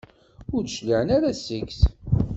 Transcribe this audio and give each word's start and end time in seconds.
Ur 0.55 0.61
d-tecliɛem 0.63 1.09
ara 1.17 1.29
seg-s. 1.41 1.79